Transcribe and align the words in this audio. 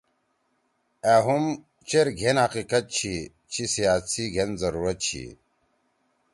أ 1.11 1.13
ہُم 1.25 1.43
چیر 1.87 2.07
گھین 2.19 2.37
حقیقت 2.45 2.83
چھی۔ 2.95 3.13
ڇھی 3.49 3.63
صحت 3.73 4.03
سی 4.11 4.23
گھین 4.33 4.49
ضرورت 4.61 4.97
چھی۔ 5.05 5.23